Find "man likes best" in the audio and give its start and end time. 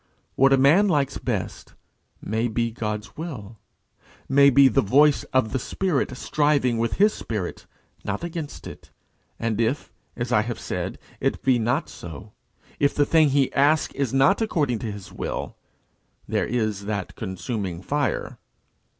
0.57-1.75